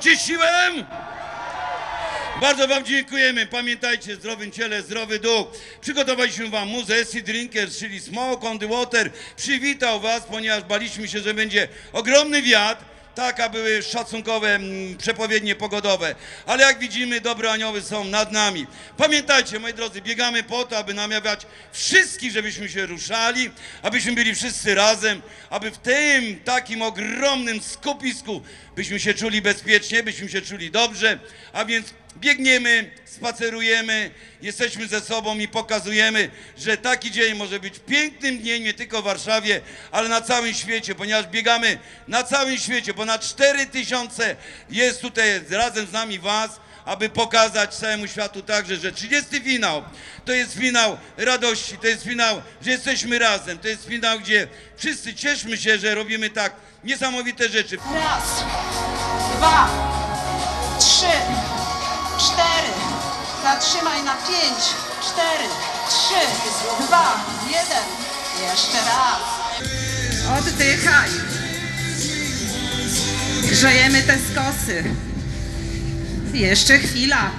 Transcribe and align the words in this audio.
Oczyściłem? 0.00 0.84
Bardzo 2.40 2.68
Wam 2.68 2.84
dziękujemy. 2.84 3.46
Pamiętajcie, 3.46 4.16
zdrowym 4.16 4.52
ciele, 4.52 4.82
zdrowy 4.82 5.18
duch. 5.18 5.48
Przygotowaliśmy 5.80 6.48
Wam 6.48 6.68
muzę 6.68 6.94
Acid 7.02 7.26
Drinkers, 7.26 7.78
czyli 7.78 8.00
Smoke 8.00 8.48
on 8.48 8.58
the 8.58 8.68
Water. 8.68 9.10
Przywitał 9.36 10.00
Was, 10.00 10.22
ponieważ 10.22 10.62
baliśmy 10.62 11.08
się, 11.08 11.20
że 11.20 11.34
będzie 11.34 11.68
ogromny 11.92 12.42
wiatr. 12.42 12.84
Tak, 13.14 13.40
a 13.40 13.48
były 13.48 13.82
szacunkowe 13.82 14.54
mm, 14.54 14.96
przepowiednie 14.96 15.54
pogodowe. 15.54 16.14
Ale 16.46 16.62
jak 16.62 16.78
widzimy, 16.78 17.20
dobre 17.20 17.50
anioły 17.50 17.82
są 17.82 18.04
nad 18.04 18.32
nami. 18.32 18.66
Pamiętajcie, 18.96 19.58
moi 19.58 19.74
drodzy, 19.74 20.02
biegamy 20.02 20.42
po 20.42 20.64
to, 20.64 20.78
aby 20.78 20.94
namawiać 20.94 21.46
wszystkich, 21.72 22.32
żebyśmy 22.32 22.68
się 22.68 22.86
ruszali, 22.86 23.50
abyśmy 23.82 24.12
byli 24.12 24.34
wszyscy 24.34 24.74
razem, 24.74 25.22
aby 25.50 25.70
w 25.70 25.78
tym 25.78 26.40
takim 26.44 26.82
ogromnym 26.82 27.62
skupisku 27.62 28.42
byśmy 28.76 29.00
się 29.00 29.14
czuli 29.14 29.42
bezpiecznie, 29.42 30.02
byśmy 30.02 30.28
się 30.28 30.42
czuli 30.42 30.70
dobrze. 30.70 31.18
A 31.52 31.64
więc 31.64 31.94
biegniemy, 32.18 32.90
spacerujemy, 33.04 34.10
jesteśmy 34.42 34.88
ze 34.88 35.00
sobą 35.00 35.38
i 35.38 35.48
pokazujemy, 35.48 36.30
że 36.58 36.76
taki 36.76 37.10
dzień 37.10 37.34
może 37.34 37.60
być 37.60 37.74
pięknym 37.78 38.38
dniem 38.38 38.62
nie 38.62 38.74
tylko 38.74 39.02
w 39.02 39.04
Warszawie, 39.04 39.60
ale 39.92 40.08
na 40.08 40.20
całym 40.20 40.54
świecie, 40.54 40.94
ponieważ 40.94 41.26
biegamy 41.26 41.78
na 42.08 42.22
całym 42.22 42.58
świecie. 42.58 42.94
Ponad 42.94 43.22
4 43.22 43.66
tysiące 43.66 44.36
jest 44.70 45.00
tutaj 45.00 45.40
razem 45.50 45.86
z 45.86 45.92
nami 45.92 46.18
Was, 46.18 46.60
aby 46.84 47.08
pokazać 47.08 47.74
całemu 47.74 48.06
światu 48.06 48.42
także, 48.42 48.76
że 48.76 48.92
30 48.92 49.40
finał 49.40 49.82
to 50.24 50.32
jest 50.32 50.54
finał 50.54 50.98
radości, 51.16 51.78
to 51.78 51.86
jest 51.86 52.04
finał, 52.04 52.42
że 52.62 52.70
jesteśmy 52.70 53.18
razem, 53.18 53.58
to 53.58 53.68
jest 53.68 53.86
finał, 53.86 54.20
gdzie 54.20 54.48
wszyscy 54.76 55.14
cieszmy 55.14 55.58
się, 55.58 55.78
że 55.78 55.94
robimy 55.94 56.30
tak 56.30 56.52
niesamowite 56.84 57.48
rzeczy. 57.48 57.76
Raz, 57.94 58.44
dwa, 59.36 59.68
trzy. 60.78 61.39
Zatrzymaj 63.42 64.02
na 64.02 64.14
pięć, 64.14 64.58
cztery, 65.02 65.48
trzy, 65.88 66.20
dwa, 66.86 67.24
jeden. 67.46 67.84
Jeszcze 68.42 68.78
raz. 68.78 69.20
Oddychaj. 70.38 71.10
Grzejemy 73.42 74.02
te 74.02 74.14
skosy. 74.32 74.84
Jeszcze 76.32 76.78
chwila. 76.78 77.30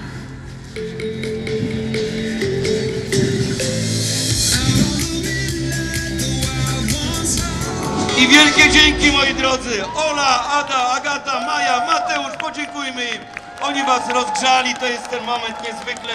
I 8.17 8.27
wielkie 8.27 8.69
dzięki 8.71 9.11
moi 9.11 9.33
drodzy. 9.33 9.85
Ola, 9.95 10.51
Ada, 10.51 10.91
Agata, 10.91 11.39
Maja, 11.45 11.85
Mateusz, 11.85 12.37
podziękujmy 12.39 13.05
im. 13.05 13.21
Oni 13.61 13.83
was 13.83 14.09
rozgrzali, 14.09 14.75
to 14.75 14.85
jest 14.85 15.09
ten 15.09 15.23
moment 15.23 15.63
niezwykle 15.63 16.13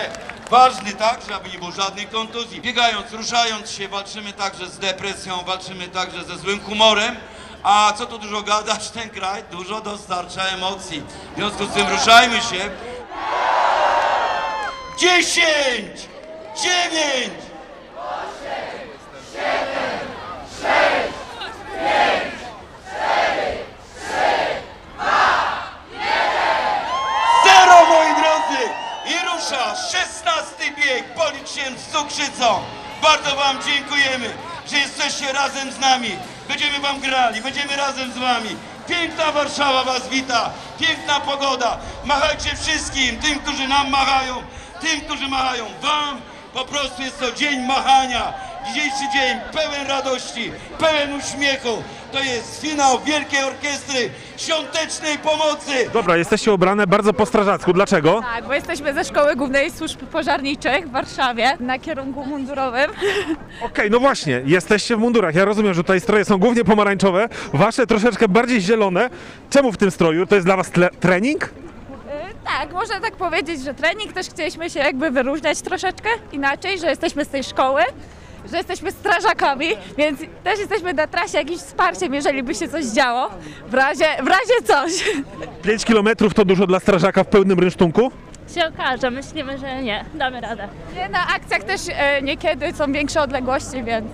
ważny, 0.50 0.92
tak, 0.92 1.20
żeby 1.28 1.48
nie 1.50 1.58
było 1.58 1.70
żadnych 1.70 2.10
kontuzji. 2.10 2.60
Biegając, 2.60 3.12
ruszając 3.12 3.70
się, 3.70 3.88
walczymy 3.88 4.32
także 4.32 4.66
z 4.66 4.78
depresją, 4.78 5.42
walczymy 5.46 5.88
także 5.88 6.24
ze 6.24 6.36
złym 6.36 6.60
humorem. 6.60 7.16
A 7.62 7.92
co 7.98 8.06
tu 8.06 8.18
dużo 8.18 8.42
gadać, 8.42 8.90
ten 8.90 9.10
kraj 9.10 9.44
dużo 9.50 9.80
dostarcza 9.80 10.42
emocji. 10.42 11.02
W 11.32 11.36
związku 11.36 11.64
z 11.66 11.70
tym 11.70 11.88
ruszajmy 11.88 12.40
się. 12.40 12.70
Dziesięć! 14.98 16.08
Dziewięć! 16.56 17.34
Zero, 27.44 27.86
moi 27.86 28.14
drodzy! 28.14 28.62
I 29.06 29.14
rusza 29.24 29.74
16 29.76 30.70
bieg, 30.76 31.14
cukrzycą. 31.96 32.62
Bardzo 33.02 33.36
wam 33.36 33.58
dziękujemy, 33.62 34.34
że 34.70 34.78
jesteście 34.78 35.32
razem 35.32 35.72
z 35.72 35.78
nami. 35.78 36.10
Będziemy 36.48 36.80
wam 36.80 37.00
grali, 37.00 37.40
będziemy 37.40 37.76
razem 37.76 38.12
z 38.12 38.18
wami. 38.18 38.56
Piękna 38.88 39.32
Warszawa 39.32 39.84
was 39.84 40.08
wita, 40.08 40.50
piękna 40.80 41.20
pogoda. 41.20 41.78
Machajcie 42.04 42.56
wszystkim, 42.56 43.16
tym, 43.20 43.40
którzy 43.40 43.68
nam 43.68 43.90
machają, 43.90 44.42
tym, 44.80 45.00
którzy 45.00 45.28
machają 45.28 45.64
wam. 45.82 46.20
Po 46.54 46.64
prostu 46.64 47.02
jest 47.02 47.20
to 47.20 47.32
dzień 47.32 47.60
machania. 47.60 48.32
Dzisiejszy 48.68 49.04
dzień 49.14 49.38
pełen 49.52 49.86
radości, 49.88 50.50
pełen 50.78 51.12
uśmiechu. 51.18 51.82
To 52.12 52.18
jest 52.20 52.60
finał 52.60 53.00
Wielkiej 53.04 53.44
Orkiestry 53.44 54.10
Świątecznej 54.36 55.18
Pomocy. 55.18 55.72
Dobra, 55.92 56.16
jesteście 56.16 56.52
ubrane 56.52 56.86
bardzo 56.86 57.12
po 57.12 57.26
strażacku. 57.26 57.72
Dlaczego? 57.72 58.20
Tak, 58.34 58.46
bo 58.46 58.54
jesteśmy 58.54 58.94
ze 58.94 59.04
Szkoły 59.04 59.36
Głównej 59.36 59.70
Służb 59.70 59.98
Pożarniczych 60.00 60.88
w 60.88 60.90
Warszawie 60.90 61.56
na 61.60 61.78
kierunku 61.78 62.24
mundurowym. 62.26 62.90
Okej, 63.66 63.90
no 63.90 64.00
właśnie, 64.00 64.42
jesteście 64.44 64.96
w 64.96 64.98
mundurach. 64.98 65.34
Ja 65.34 65.44
rozumiem, 65.44 65.74
że 65.74 65.82
tutaj 65.82 66.00
stroje 66.00 66.24
są 66.24 66.38
głównie 66.38 66.64
pomarańczowe, 66.64 67.28
wasze 67.52 67.86
troszeczkę 67.86 68.28
bardziej 68.28 68.60
zielone. 68.60 69.10
Czemu 69.50 69.72
w 69.72 69.76
tym 69.76 69.90
stroju? 69.90 70.26
To 70.26 70.34
jest 70.34 70.46
dla 70.46 70.56
was 70.56 70.70
tle- 70.72 70.90
trening? 71.00 71.44
Y, 71.44 71.48
Tak, 72.44 72.72
można 72.72 73.00
tak 73.00 73.16
powiedzieć, 73.16 73.60
że 73.62 73.74
trening 73.74 74.12
też 74.12 74.26
chcieliśmy 74.28 74.70
się 74.70 74.80
jakby 74.80 75.10
wyróżniać 75.10 75.60
troszeczkę 75.60 76.08
inaczej, 76.32 76.78
że 76.78 76.86
jesteśmy 76.86 77.24
z 77.24 77.28
tej 77.28 77.44
szkoły, 77.44 77.82
że 78.50 78.56
jesteśmy 78.56 78.92
strażakami, 78.92 79.66
więc 79.98 80.20
też 80.44 80.58
jesteśmy 80.58 80.94
na 80.94 81.06
trasie 81.06 81.38
jakimś 81.38 81.58
wsparciem, 81.60 82.14
jeżeli 82.14 82.42
by 82.42 82.54
się 82.54 82.68
coś 82.68 82.84
działo, 82.84 83.30
w 83.68 83.74
razie, 83.74 84.04
w 84.22 84.26
razie 84.26 84.62
coś. 84.64 85.04
5 85.62 85.84
kilometrów 85.84 86.34
to 86.34 86.44
dużo 86.44 86.66
dla 86.66 86.80
strażaka 86.80 87.24
w 87.24 87.26
pełnym 87.26 87.58
rynsztunku? 87.58 88.10
się 88.54 88.66
okaże. 88.66 89.10
Myślimy, 89.10 89.58
że 89.58 89.82
nie. 89.82 90.04
Damy 90.14 90.40
radę. 90.40 90.68
Nie, 90.94 91.08
Na 91.08 91.26
akcjach 91.28 91.62
też 91.62 91.80
e, 91.88 92.22
niekiedy 92.22 92.72
są 92.72 92.92
większe 92.92 93.22
odległości, 93.22 93.82
więc 93.84 94.06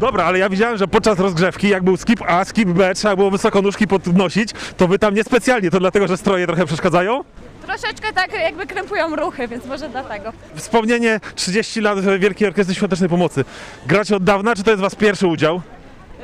Dobra, 0.00 0.24
ale 0.24 0.38
ja 0.38 0.48
widziałem, 0.48 0.76
że 0.78 0.88
podczas 0.88 1.18
rozgrzewki, 1.18 1.68
jak 1.68 1.82
był 1.82 1.96
skip 1.96 2.22
A, 2.28 2.44
skip 2.44 2.68
B, 2.68 2.94
trzeba 2.94 3.16
było 3.16 3.30
wysoko 3.30 3.62
nóżki 3.62 3.86
podnosić, 3.86 4.50
to 4.76 4.88
wy 4.88 4.98
tam 4.98 5.14
niespecjalnie, 5.14 5.70
to 5.70 5.80
dlatego, 5.80 6.08
że 6.08 6.16
stroje 6.16 6.46
trochę 6.46 6.66
przeszkadzają? 6.66 7.24
Troszeczkę 7.66 8.12
tak 8.12 8.32
jakby 8.32 8.66
krępują 8.66 9.16
ruchy, 9.16 9.48
więc 9.48 9.66
może 9.66 9.88
dlatego. 9.88 10.32
Wspomnienie 10.54 11.20
30 11.34 11.80
lat 11.80 12.00
Wielkiej 12.18 12.48
Orkiestry 12.48 12.74
Świątecznej 12.74 13.08
Pomocy. 13.08 13.44
Gracie 13.86 14.16
od 14.16 14.24
dawna, 14.24 14.54
czy 14.54 14.62
to 14.62 14.70
jest 14.70 14.82
wasz 14.82 14.94
pierwszy 14.94 15.26
udział? 15.26 15.60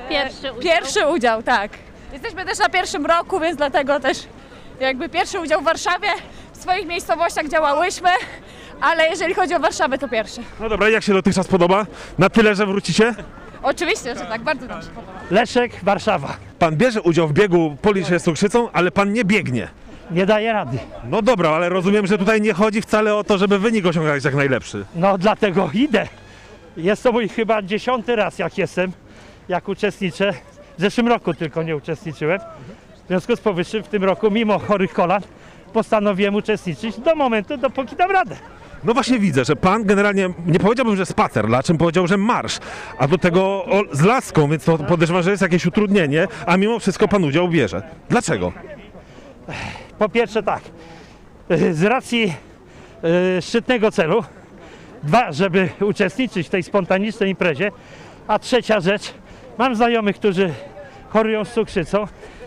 Pierwszy 0.09 0.53
udział. 0.53 0.63
Pierwszy 0.63 1.07
udział, 1.07 1.43
tak. 1.43 1.71
Jesteśmy 2.13 2.45
też 2.45 2.59
na 2.59 2.69
pierwszym 2.69 3.07
roku, 3.07 3.41
więc 3.41 3.57
dlatego 3.57 4.01
też 4.01 4.19
jakby 4.81 5.09
pierwszy 5.09 5.41
udział 5.41 5.61
w 5.61 5.65
Warszawie. 5.65 6.09
W 6.53 6.63
swoich 6.63 6.87
miejscowościach 6.87 7.49
działałyśmy, 7.49 8.11
ale 8.81 9.09
jeżeli 9.09 9.35
chodzi 9.35 9.55
o 9.55 9.61
Warszawę, 9.61 9.99
to 9.99 10.09
pierwszy. 10.09 10.41
No 10.61 10.69
dobra, 10.69 10.89
jak 10.89 11.03
się 11.03 11.13
dotychczas 11.13 11.49
podoba? 11.49 11.87
Na 12.19 12.29
tyle, 12.31 12.55
że 12.55 12.67
wrócicie? 12.67 13.15
Oczywiście, 13.63 14.15
że 14.15 14.21
tak, 14.27 14.43
bardzo 14.43 14.67
nam 14.67 14.83
się 14.83 14.89
podoba. 14.89 15.13
Leszek, 15.31 15.73
Warszawa. 15.83 16.37
Pan 16.59 16.77
bierze 16.77 17.03
udział 17.03 17.29
w 17.29 17.33
biegu 17.33 17.77
Policz 17.83 18.09
się 18.09 18.19
z 18.19 18.23
cukrzycą, 18.23 18.69
ale 18.73 18.91
pan 18.91 19.13
nie 19.13 19.25
biegnie. 19.25 19.69
Nie 20.11 20.27
daje 20.27 20.53
rady. 20.53 20.79
No 21.11 21.23
dobra, 21.23 21.51
ale 21.51 21.69
rozumiem, 21.69 22.07
że 22.07 22.19
tutaj 22.19 22.41
nie 22.41 22.53
chodzi 22.53 22.83
wcale 22.83 23.15
o 23.15 23.25
to, 23.25 23.39
żeby 23.39 23.59
wynik 23.59 23.87
osiągać 23.87 24.25
jak 24.25 24.35
najlepszy. 24.35 24.85
No 24.95 25.19
dlatego 25.19 25.71
idę. 25.75 26.09
Jest 26.77 27.03
to 27.03 27.13
mój 27.13 27.29
chyba 27.29 27.63
dziesiąty 27.63 28.17
raz, 28.17 28.39
jak 28.39 28.59
jestem, 28.59 28.93
jak 29.49 29.69
uczestniczę. 29.69 30.33
W 30.79 30.81
zeszłym 30.81 31.09
roku 31.09 31.35
tylko 31.35 31.63
nie 31.63 31.77
uczestniczyłem. 31.77 32.39
W 33.05 33.09
związku 33.09 33.37
z 33.37 33.41
powyższym 33.41 33.83
w 33.83 33.89
tym 33.89 34.05
roku, 34.05 34.31
mimo 34.31 34.59
chorych 34.59 34.93
kolan, 34.93 35.23
postanowiłem 35.73 36.35
uczestniczyć 36.35 37.01
do 37.01 37.15
momentu, 37.15 37.57
dopóki 37.57 37.97
dam 37.97 38.11
radę. 38.11 38.37
No 38.85 38.95
właśnie 38.95 39.19
widzę, 39.19 39.45
że 39.45 39.57
pan 39.57 39.85
generalnie, 39.85 40.29
nie 40.47 40.59
powiedziałbym, 40.59 40.97
że 40.97 41.07
spacer, 41.07 41.47
dla 41.47 41.63
czym 41.63 41.79
powiedział, 41.79 42.07
że 42.07 42.17
marsz, 42.17 42.59
a 42.99 43.09
do 43.09 43.19
tego 43.19 43.65
o, 43.65 43.83
z 43.93 44.01
laską, 44.03 44.51
więc 44.51 44.65
to 44.65 44.79
podejrzewam, 44.79 45.23
że 45.23 45.31
jest 45.31 45.43
jakieś 45.43 45.67
utrudnienie, 45.67 46.29
a 46.47 46.57
mimo 46.57 46.79
wszystko 46.79 47.09
pan 47.09 47.25
udział 47.25 47.49
bierze. 47.49 47.83
Dlaczego? 48.09 48.53
Po 50.03 50.09
pierwsze 50.09 50.43
tak, 50.43 50.63
z 51.73 51.83
racji 51.83 52.35
e, 53.37 53.43
szczytnego 53.43 53.91
celu, 53.91 54.25
dwa, 55.03 55.33
żeby 55.33 55.69
uczestniczyć 55.81 56.47
w 56.47 56.51
tej 56.51 56.63
spontanicznej 56.63 57.31
imprezie, 57.31 57.71
a 58.29 58.39
trzecia 58.39 58.81
rzecz, 58.81 59.15
mam 59.59 59.77
znajomych, 59.77 60.17
którzy 60.17 60.53
chorują 61.09 61.45
z 61.45 61.53
cukrzycą, 61.53 62.07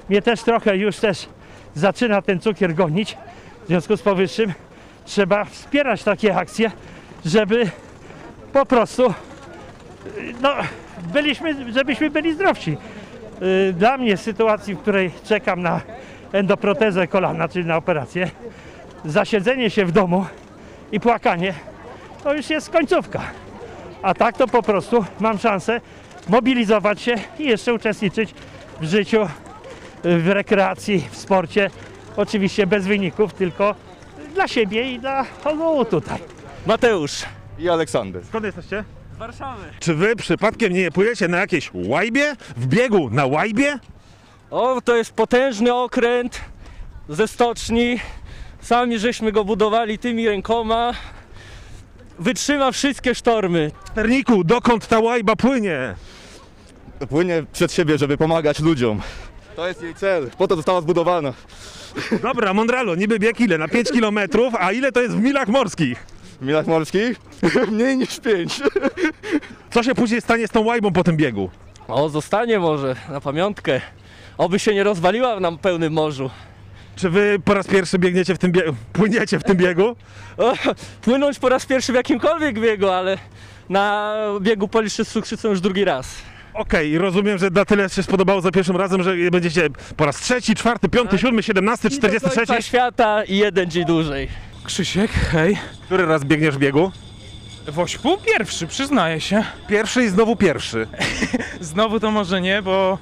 mnie 0.10 0.22
też 0.22 0.44
trochę 0.44 0.78
już 0.78 0.98
też 0.98 1.30
zaczyna 1.76 2.22
ten 2.22 2.40
cukier 2.40 2.74
gonić, 2.74 3.18
w 3.64 3.68
związku 3.68 3.98
z 3.98 4.02
powyższym 4.02 4.54
trzeba 5.06 5.46
wspierać 5.46 6.04
takie 6.04 6.36
akcje, 6.36 6.72
żeby 7.26 7.70
po 8.54 8.66
prostu 8.66 9.14
no, 10.42 10.54
byliśmy, 11.14 11.74
żebyśmy 11.74 12.10
byli 12.10 12.34
zdrowsi. 12.34 12.78
Y, 13.42 13.74
Dla 13.74 13.98
mnie 13.98 14.18
sytuacji, 14.18 14.76
w 14.76 14.80
której 14.80 15.12
czekam 15.24 15.62
na 15.62 15.82
endoprotezę 16.36 17.08
kolana, 17.08 17.48
czyli 17.48 17.66
na 17.66 17.78
operację, 17.78 18.32
zasiedzenie 19.06 19.70
się 19.70 19.86
w 19.86 19.92
domu 19.92 20.26
i 20.92 21.00
płakanie 21.00 21.54
to 22.24 22.34
już 22.34 22.50
jest 22.50 22.70
końcówka. 22.70 23.22
A 24.02 24.14
tak 24.14 24.38
to 24.38 24.48
po 24.48 24.64
prostu 24.64 25.06
mam 25.20 25.38
szansę 25.38 25.82
mobilizować 26.28 27.02
się 27.02 27.16
i 27.40 27.44
jeszcze 27.46 27.74
uczestniczyć 27.74 28.34
w 28.82 28.86
życiu, 28.86 29.28
w 30.04 30.28
rekreacji, 30.28 31.08
w 31.12 31.18
sporcie, 31.18 31.70
Oczywiście 32.18 32.68
bez 32.68 32.88
wyników, 32.88 33.34
tylko 33.34 33.76
dla 34.34 34.48
siebie 34.48 34.92
i 34.92 35.00
dla 35.00 35.26
ogółu 35.46 35.86
tutaj. 35.86 36.20
Mateusz. 36.68 37.26
I 37.60 37.70
Aleksander. 37.70 38.26
Skąd 38.26 38.46
jesteście? 38.46 38.84
Z 39.16 39.18
Warszawy. 39.18 39.64
Czy 39.80 39.94
wy 39.94 40.16
przypadkiem 40.16 40.74
nie 40.74 40.92
płyjecie 40.92 41.28
na 41.28 41.38
jakieś 41.38 41.72
łajbie? 41.74 42.36
W 42.58 42.68
biegu 42.68 43.10
na 43.10 43.26
łajbie? 43.26 43.80
O, 44.56 44.82
to 44.82 44.96
jest 44.96 45.12
potężny 45.14 45.74
okręt 45.74 46.42
ze 47.10 47.28
stoczni. 47.28 48.00
Sami 48.62 49.00
żeśmy 49.00 49.32
go 49.32 49.46
budowali 49.46 49.98
tymi 50.00 50.28
rękoma. 50.28 50.94
Wytrzyma 52.20 52.72
wszystkie 52.72 53.16
sztormy. 53.16 53.72
Sterniku, 53.92 54.44
dokąd 54.44 54.88
ta 54.88 55.00
łajba 55.00 55.36
płynie? 55.36 55.96
Płynie 57.10 57.44
przed 57.54 57.72
siebie, 57.72 57.98
żeby 57.98 58.18
pomagać 58.18 58.60
ludziom. 58.60 59.02
To 59.56 59.68
jest 59.68 59.82
jej 59.84 59.96
cel. 59.96 60.30
Po 60.38 60.48
to 60.48 60.56
została 60.56 60.82
zbudowana. 60.82 61.34
Dobra, 62.22 62.54
Mondralo, 62.54 62.96
niby 62.96 63.20
bieg 63.20 63.40
ile? 63.42 63.58
Na 63.58 63.68
5 63.68 63.90
km, 63.92 64.20
a 64.60 64.72
ile 64.72 64.92
to 64.92 65.02
jest 65.02 65.16
w 65.16 65.22
milach 65.22 65.48
morskich? 65.48 66.06
W 66.42 66.46
milach 66.46 66.68
morskich? 66.68 67.20
Mniej 67.72 67.98
niż 67.98 68.20
pięć. 68.20 68.62
Co 69.72 69.84
się 69.84 69.96
później 69.96 70.22
stanie 70.22 70.48
z 70.48 70.52
tą 70.52 70.62
łajbą 70.64 70.94
po 70.94 71.04
tym 71.04 71.18
biegu? 71.18 71.50
O, 71.88 72.10
zostanie 72.10 72.60
może 72.60 72.96
na 73.10 73.22
pamiątkę. 73.22 73.82
Oby 74.38 74.60
się 74.60 74.74
nie 74.74 74.84
rozwaliła 74.84 75.40
na 75.40 75.52
pełnym 75.52 75.94
morzu. 75.94 76.30
Czy 76.96 77.10
wy 77.10 77.40
po 77.46 77.54
raz 77.54 77.68
pierwszy 77.68 78.00
biegniecie 78.00 78.36
w 78.36 78.38
tym 78.38 78.52
biegu, 78.52 78.76
płyniecie 78.94 79.40
w 79.40 79.44
tym 79.44 79.58
biegu? 79.58 79.96
O, 80.38 80.54
płynąć 81.02 81.40
po 81.40 81.50
raz 81.50 81.66
pierwszy 81.66 81.92
w 81.92 81.96
jakimkolwiek 81.96 82.60
biegu, 82.60 82.88
ale 82.90 83.18
na 83.70 84.14
biegu 84.42 84.68
Poliszczy 84.68 85.06
z 85.06 85.10
Cukrzycą 85.12 85.50
już 85.50 85.62
drugi 85.62 85.86
raz. 85.86 86.08
Okej, 86.54 86.98
rozumiem, 86.98 87.38
że 87.38 87.50
na 87.50 87.66
tyle 87.66 87.90
się 87.90 88.04
spodobało 88.04 88.42
za 88.42 88.52
pierwszym 88.52 88.76
razem, 88.78 89.04
że 89.04 89.16
będziecie 89.32 89.70
po 89.98 90.06
raz 90.06 90.20
trzeci, 90.20 90.56
czwarty, 90.56 90.90
piąty, 90.90 91.18
siódmy, 91.18 91.44
siedemnasty, 91.44 91.88
I 91.88 91.92
do 91.92 91.98
czterdziesty 91.98 92.30
końca 92.30 92.46
trzeci. 92.46 92.64
świata 92.64 93.24
i 93.24 93.38
jeden 93.38 93.72
dzień 93.72 93.86
dłużej. 93.86 94.28
Krzysiek, 94.64 95.12
hej. 95.12 95.58
Który 95.86 96.06
raz 96.06 96.24
biegniesz 96.24 96.56
w 96.56 96.58
biegu? 96.60 96.92
W 97.68 97.80
ośpu 97.80 98.18
pierwszy, 98.18 98.68
przyznaję 98.68 99.22
się. 99.22 99.44
Pierwszy 99.68 100.04
i 100.04 100.10
znowu 100.10 100.36
pierwszy. 100.36 100.88
Znowu 101.62 102.00
to 102.00 102.12
może 102.12 102.42
nie, 102.42 102.62
bo 102.62 102.98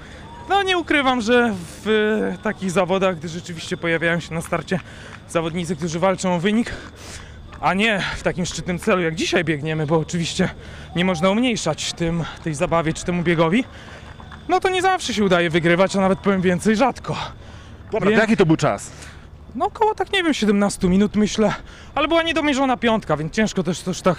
no 0.49 0.63
nie 0.63 0.77
ukrywam, 0.77 1.21
że 1.21 1.53
w 1.83 1.87
e, 2.33 2.43
takich 2.43 2.71
zawodach, 2.71 3.17
gdy 3.17 3.27
rzeczywiście 3.27 3.77
pojawiają 3.77 4.19
się 4.19 4.33
na 4.33 4.41
starcie 4.41 4.79
zawodnicy, 5.29 5.75
którzy 5.75 5.99
walczą 5.99 6.35
o 6.35 6.39
wynik, 6.39 6.71
a 7.61 7.73
nie 7.73 8.01
w 8.17 8.23
takim 8.23 8.45
szczytnym 8.45 8.79
celu, 8.79 9.01
jak 9.01 9.15
dzisiaj 9.15 9.43
biegniemy, 9.43 9.87
bo 9.87 9.97
oczywiście 9.97 10.49
nie 10.95 11.05
można 11.05 11.29
umniejszać 11.29 11.93
tym, 11.93 12.23
tej 12.43 12.53
zabawie 12.53 12.93
czy 12.93 13.05
temu 13.05 13.23
biegowi, 13.23 13.63
no 14.49 14.59
to 14.59 14.69
nie 14.69 14.81
zawsze 14.81 15.13
się 15.13 15.23
udaje 15.23 15.49
wygrywać, 15.49 15.95
a 15.95 16.01
nawet 16.01 16.19
powiem 16.19 16.41
więcej, 16.41 16.75
rzadko. 16.75 17.17
Dobra, 17.91 18.11
to 18.11 18.17
jaki 18.17 18.37
to 18.37 18.45
był 18.45 18.57
czas? 18.57 18.91
No 19.55 19.65
około 19.65 19.95
tak, 19.95 20.13
nie 20.13 20.23
wiem, 20.23 20.33
17 20.33 20.89
minut 20.89 21.15
myślę, 21.15 21.53
ale 21.95 22.07
była 22.07 22.23
niedomierzona 22.23 22.77
piątka, 22.77 23.17
więc 23.17 23.33
ciężko 23.33 23.63
też 23.63 23.79
też 23.79 24.01
tak 24.01 24.17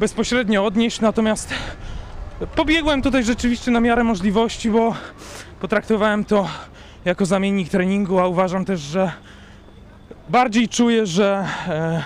bezpośrednio 0.00 0.64
odnieść, 0.64 1.00
natomiast 1.00 1.54
pobiegłem 2.56 3.02
tutaj 3.02 3.24
rzeczywiście 3.24 3.70
na 3.70 3.80
miarę 3.80 4.04
możliwości, 4.04 4.70
bo 4.70 4.94
potraktowałem 5.60 6.24
to 6.24 6.48
jako 7.04 7.26
zamiennik 7.26 7.68
treningu, 7.68 8.18
a 8.18 8.26
uważam 8.26 8.64
też, 8.64 8.80
że 8.80 9.12
bardziej 10.28 10.68
czuję, 10.68 11.06
że 11.06 11.46
e, 11.68 12.02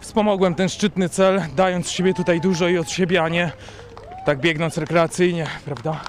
wspomogłem 0.00 0.54
ten 0.54 0.68
szczytny 0.68 1.08
cel, 1.08 1.42
dając 1.56 1.90
siebie 1.90 2.14
tutaj 2.14 2.40
dużo 2.40 2.68
i 2.68 2.78
od 2.78 2.90
siebie, 2.90 3.22
a 3.22 3.28
nie 3.28 3.52
tak 4.26 4.40
biegnąc 4.40 4.78
rekreacyjnie, 4.78 5.46
prawda? 5.64 6.00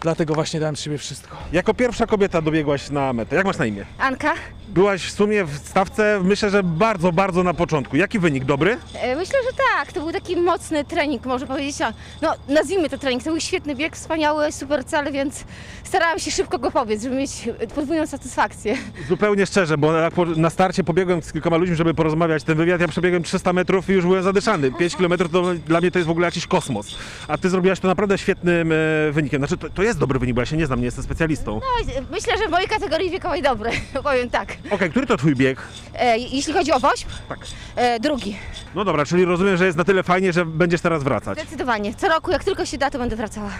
Dlatego 0.00 0.34
właśnie 0.34 0.60
dałem 0.60 0.76
z 0.76 0.80
siebie 0.80 0.98
wszystko. 0.98 1.36
Jako 1.52 1.74
pierwsza 1.74 2.06
kobieta 2.06 2.42
dobiegłaś 2.42 2.90
na 2.90 3.12
metę. 3.12 3.36
Jak 3.36 3.46
masz 3.46 3.58
na 3.58 3.66
imię? 3.66 3.84
Anka, 3.98 4.34
Byłaś 4.68 5.02
w 5.02 5.10
sumie 5.10 5.44
w 5.44 5.56
stawce, 5.56 6.20
myślę, 6.24 6.50
że 6.50 6.62
bardzo, 6.62 7.12
bardzo 7.12 7.42
na 7.42 7.54
początku. 7.54 7.96
Jaki 7.96 8.18
wynik? 8.18 8.44
Dobry? 8.44 8.78
e, 8.94 9.16
myślę, 9.16 9.38
że 9.50 9.56
tak, 9.76 9.92
to 9.92 10.00
był 10.00 10.12
taki 10.12 10.36
mocny 10.36 10.84
trening, 10.84 11.26
można 11.26 11.46
powiedzieć, 11.46 11.76
no 12.22 12.34
nazwijmy 12.48 12.88
to 12.88 12.98
trening, 12.98 13.22
to 13.24 13.30
był 13.30 13.40
świetny 13.40 13.74
bieg, 13.74 13.96
wspaniały, 13.96 14.52
super 14.52 14.84
cel, 14.84 15.12
więc 15.12 15.44
starałam 15.84 16.18
się 16.18 16.30
szybko 16.30 16.58
go 16.58 16.70
pobiec, 16.70 17.02
żeby 17.02 17.16
mieć 17.16 17.48
podwójną 17.74 18.06
satysfakcję. 18.06 18.76
Zupełnie 19.08 19.46
szczerze, 19.46 19.78
bo 19.78 19.92
na 20.36 20.50
starcie 20.50 20.84
pobiegłem 20.84 21.22
z 21.22 21.32
kilkoma 21.32 21.56
ludźmi, 21.56 21.76
żeby 21.76 21.94
porozmawiać 21.94 22.44
ten 22.44 22.56
wywiad, 22.56 22.80
ja 22.80 22.88
przebiegłem 22.88 23.22
300 23.22 23.52
metrów 23.52 23.90
i 23.90 23.92
już 23.92 24.04
byłem 24.04 24.22
zadyszany. 24.22 24.72
5 24.72 24.96
km 24.96 25.12
to 25.32 25.54
dla 25.54 25.80
mnie 25.80 25.90
to 25.90 25.98
jest 25.98 26.06
w 26.06 26.10
ogóle 26.10 26.26
jakiś 26.26 26.46
kosmos. 26.46 26.98
A 27.28 27.38
ty 27.38 27.50
zrobiłaś 27.50 27.80
to 27.80 27.88
naprawdę 27.88 28.18
świetnym 28.18 28.72
e, 28.72 28.76
wynikiem. 29.12 29.40
Znaczy, 29.40 29.56
to, 29.56 29.70
to 29.70 29.82
jest 29.88 29.98
dobry 29.98 30.18
wynik, 30.18 30.34
bo 30.34 30.42
ja 30.42 30.46
się 30.46 30.56
nie 30.56 30.66
znam, 30.66 30.78
nie 30.78 30.84
jestem 30.84 31.04
specjalistą. 31.04 31.60
No, 31.60 31.92
myślę, 32.10 32.38
że 32.38 32.48
w 32.48 32.50
mojej 32.50 32.68
kategorii 32.68 33.10
wiekowej 33.10 33.42
dobry, 33.42 33.70
powiem 34.04 34.30
tak. 34.30 34.56
Okej, 34.70 34.90
który 34.90 35.06
to 35.06 35.16
twój 35.16 35.36
bieg? 35.36 35.58
E, 35.94 36.18
jeśli 36.18 36.52
chodzi 36.52 36.72
o 36.72 36.80
WOŚP, 36.80 37.08
Tak. 37.28 37.38
e, 37.76 38.00
drugi, 38.00 38.36
No 38.74 38.84
dobra, 38.84 39.06
czyli 39.06 39.24
rozumiem, 39.24 39.56
że 39.56 39.66
jest 39.66 39.78
na 39.78 39.84
tyle 39.84 40.02
fajnie, 40.02 40.32
że 40.32 40.44
będziesz 40.46 40.80
teraz 40.80 41.02
wracać. 41.02 41.38
zdecydowanie. 41.38 41.94
Co 41.94 42.08
roku, 42.08 42.30
jak 42.30 42.44
tylko 42.44 42.66
się 42.66 42.78
da, 42.78 42.90
to 42.90 42.98
będę 42.98 43.16
wracała. 43.16 43.50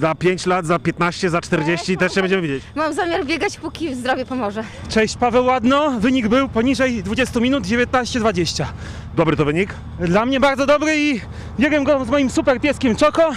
Za 0.00 0.14
5 0.14 0.46
lat, 0.46 0.66
za 0.66 0.78
15, 0.78 1.30
za 1.30 1.40
40 1.40 1.96
też 1.96 2.12
się 2.14 2.20
będziemy 2.20 2.42
widzieć. 2.42 2.64
Mam 2.74 2.92
zamiar 2.94 3.24
biegać, 3.26 3.56
póki 3.58 3.94
zdrowie 3.94 4.24
pomoże. 4.26 4.64
Cześć, 4.88 5.16
Paweł 5.16 5.44
Ładno. 5.44 5.90
Wynik 6.00 6.28
był 6.28 6.48
poniżej 6.48 7.02
20 7.02 7.40
minut, 7.40 7.64
19-20. 7.64 8.64
Dobry 9.14 9.36
to 9.36 9.44
wynik? 9.44 9.74
Dla 10.00 10.26
mnie 10.26 10.40
bardzo 10.40 10.66
dobry 10.66 10.98
i 10.98 11.20
biegłem 11.60 11.84
go 11.84 12.04
z 12.04 12.08
moim 12.08 12.30
super 12.30 12.60
pieskiem 12.60 12.96
Czoko. 12.96 13.30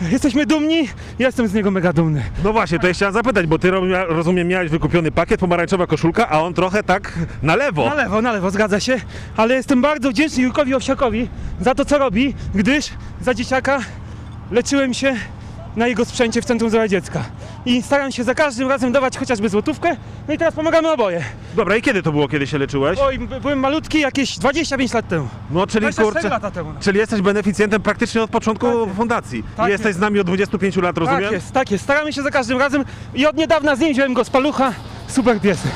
Jesteśmy 0.00 0.46
dumni, 0.46 0.88
jestem 1.18 1.48
z 1.48 1.54
niego 1.54 1.70
mega 1.70 1.92
dumny. 1.92 2.22
No 2.44 2.52
właśnie, 2.52 2.78
to 2.78 2.86
ja 2.86 2.94
chciałem 2.94 3.14
zapytać, 3.14 3.46
bo 3.46 3.58
ty 3.58 3.70
rozumiem 4.08 4.48
miałeś 4.48 4.70
wykupiony 4.70 5.10
pakiet, 5.10 5.40
pomarańczowa 5.40 5.86
koszulka, 5.86 6.28
a 6.28 6.40
on 6.40 6.54
trochę 6.54 6.82
tak 6.82 7.18
na 7.42 7.56
lewo. 7.56 7.86
Na 7.86 7.94
lewo, 7.94 8.22
na 8.22 8.32
lewo, 8.32 8.50
zgadza 8.50 8.80
się, 8.80 8.96
ale 9.36 9.54
jestem 9.54 9.82
bardzo 9.82 10.10
wdzięczny 10.10 10.42
Jurkowi 10.42 10.74
Owsiakowi 10.74 11.28
za 11.60 11.74
to, 11.74 11.84
co 11.84 11.98
robi, 11.98 12.34
gdyż 12.54 12.90
za 13.20 13.34
dzieciaka 13.34 13.78
leczyłem 14.50 14.94
się 14.94 15.14
na 15.78 15.86
jego 15.86 16.04
sprzęcie 16.04 16.42
w 16.42 16.44
Centrum 16.44 16.70
Zdrowia 16.70 16.88
Dziecka. 16.88 17.24
I 17.66 17.82
staram 17.82 18.12
się 18.12 18.24
za 18.24 18.34
każdym 18.34 18.68
razem 18.68 18.92
dawać 18.92 19.18
chociażby 19.18 19.48
złotówkę, 19.48 19.96
no 20.28 20.34
i 20.34 20.38
teraz 20.38 20.54
pomagamy 20.54 20.92
oboje. 20.92 21.24
Dobra, 21.56 21.76
i 21.76 21.82
kiedy 21.82 22.02
to 22.02 22.12
było, 22.12 22.28
kiedy 22.28 22.46
się 22.46 22.58
leczyłeś? 22.58 22.98
Oj, 23.02 23.18
byłem 23.18 23.58
malutki 23.60 24.00
jakieś 24.00 24.38
25 24.38 24.92
lat 24.92 25.08
temu. 25.08 25.28
No, 25.50 25.66
czyli 25.66 25.80
24 25.80 26.12
kurczę, 26.12 26.28
lata 26.28 26.50
temu. 26.50 26.72
czyli 26.80 26.98
jesteś 26.98 27.20
beneficjentem 27.20 27.82
praktycznie 27.82 28.22
od 28.22 28.30
początku 28.30 28.86
Tak 28.86 28.94
fundacji. 28.96 29.44
Tak 29.56 29.68
I 29.68 29.70
jesteś 29.70 29.86
jest. 29.86 29.98
z 29.98 30.02
nami 30.02 30.20
od 30.20 30.26
25 30.26 30.76
lat, 30.76 30.98
rozumiem? 30.98 31.22
Tak 31.22 31.32
jest, 31.32 31.52
tak 31.52 31.70
jest. 31.70 31.84
Staramy 31.84 32.12
się 32.12 32.22
za 32.22 32.30
każdym 32.30 32.58
razem 32.58 32.84
i 33.14 33.26
od 33.26 33.36
niedawna 33.36 33.76
z 33.76 33.80
nim 33.80 33.92
wziąłem 33.92 34.14
go 34.14 34.24
z 34.24 34.30
palucha. 34.30 34.72
Super 35.08 35.40
piesek. 35.40 35.72